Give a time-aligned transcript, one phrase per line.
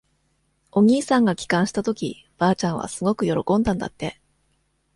[0.71, 4.19] お兄さんが帰還したとき、ばあちゃんはすごく喜んだんだって。